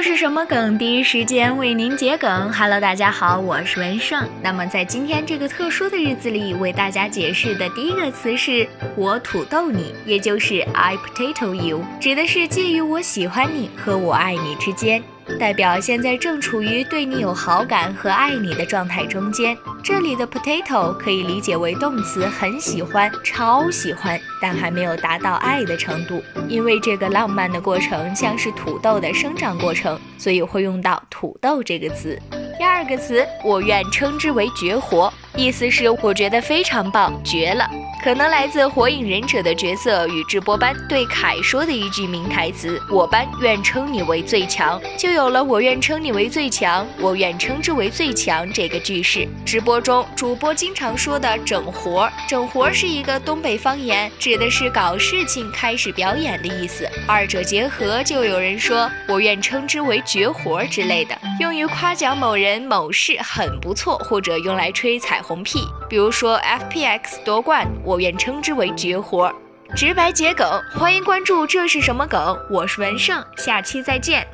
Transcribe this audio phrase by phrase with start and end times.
[0.00, 0.78] 这是什么梗？
[0.78, 2.50] 第一时间为您解梗。
[2.54, 4.26] Hello，大家好，我是文胜。
[4.42, 8.66] 那么在今天这个特殊的日子里，为大家解释的第一个词是
[8.96, 15.02] “我土豆你”，也就是 I potato you，指的是介于我喜欢你和我爱你之间。
[15.38, 19.54] 代表现在正处于对你有好感和爱你的状态中间。
[19.82, 26.22] 这里的 potato 可以理解为动词，很喜欢，超喜欢，但还没有达到爱的程度。
[26.48, 32.18] 因为这个浪漫的过程像是土豆的生长过程，所以会用到土豆这个词。
[32.58, 37.68] 第二个词，我愿称之为绝活，意思是我觉得非常棒，绝了。
[38.02, 49.28] 可能来自《火影忍者》的角色宇智波斑对凯说的一句名台词：“我班愿称你为最强”，就有了“我愿称你为最强，我愿称之为最强”这个句式。
[49.44, 56.88] 直播中主播经常说的“整活儿”，整活儿是一个东北方言，指的是搞事情、开始表演的意思。
[57.06, 65.60] 二者结合，就有人说“我愿称之为绝活儿”之类的，用于夸奖某人某事很不错，或者用来吹彩虹屁。
[65.86, 67.70] 比如说 FPX 夺冠。
[67.90, 69.34] 我愿称之为绝活，
[69.74, 71.44] 直白桔梗，欢迎关注。
[71.44, 72.38] 这是什么梗？
[72.48, 74.24] 我是文胜，下期再见。